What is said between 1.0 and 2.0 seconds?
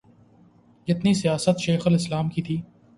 سیاست شیخ